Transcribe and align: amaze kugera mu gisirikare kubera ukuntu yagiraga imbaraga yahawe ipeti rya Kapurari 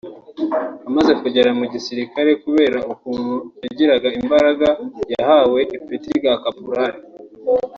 amaze 0.89 1.11
kugera 1.21 1.49
mu 1.59 1.65
gisirikare 1.73 2.31
kubera 2.43 2.77
ukuntu 2.93 3.33
yagiraga 3.63 4.07
imbaraga 4.19 4.67
yahawe 5.13 5.59
ipeti 5.77 6.09
rya 6.19 6.33
Kapurari 6.43 6.99